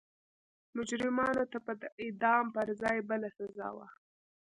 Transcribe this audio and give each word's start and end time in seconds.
مجرمانو 0.77 1.43
ته 1.51 1.57
به 1.65 1.73
د 1.81 1.83
اعدام 2.03 2.45
پر 2.55 2.67
ځای 2.81 2.97
بله 3.09 3.29
سزا 3.37 3.69
وه. 3.77 3.87